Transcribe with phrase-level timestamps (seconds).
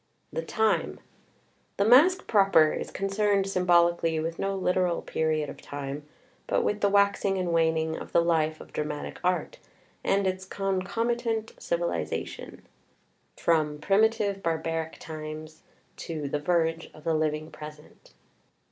[0.33, 0.99] THE TIME
[1.77, 6.07] The Masque Proper is concerned, symbolically, with no literal period of tune,
[6.47, 9.59] but with the waxing and waning of the life of dramatic art
[10.03, 12.63] [and its concomitant, civilization]
[13.37, 15.61] from primitive barbaric times
[15.97, 18.13] to the verge of the living present.